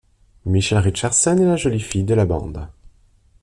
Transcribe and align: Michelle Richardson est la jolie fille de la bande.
Michelle 0.45 0.79
Richardson 0.81 1.37
est 1.37 1.45
la 1.45 1.57
jolie 1.57 1.79
fille 1.79 2.03
de 2.03 2.15
la 2.15 2.25
bande. 2.25 2.67